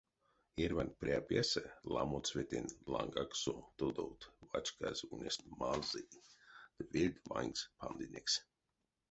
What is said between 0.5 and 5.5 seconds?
Эрьванть пря песэ ламо цветэнь лангакссо тодовт вачказь ульнесть